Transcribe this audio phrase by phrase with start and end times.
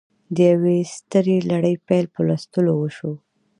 [0.35, 3.11] د یوې سترې لړۍ پیل په لوستلو وشو